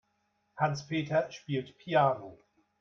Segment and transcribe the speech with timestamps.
[0.55, 2.39] Hans-Peter spielt Piano.